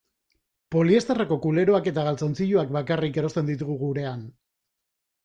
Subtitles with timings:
[0.75, 4.25] Poliesterreko kuleroak eta galtzontziloak bakarrik erosten ditugu gurean.